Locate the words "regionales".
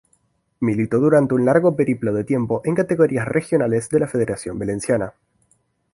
3.27-3.87